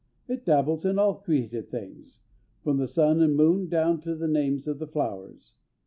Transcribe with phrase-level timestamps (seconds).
[0.27, 2.21] It dabbles in all created things,
[2.63, 5.53] from the sun and moon down to the names of the flowers.